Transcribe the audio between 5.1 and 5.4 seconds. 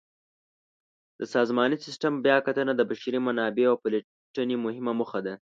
ده.